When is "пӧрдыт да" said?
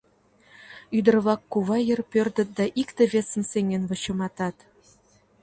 2.11-2.65